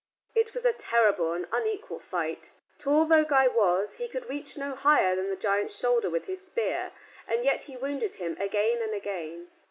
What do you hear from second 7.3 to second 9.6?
yet he wounded him again and again.